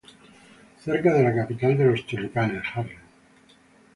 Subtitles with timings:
[0.83, 2.97] Cerca de la capital de los tulipanes, Haarlem.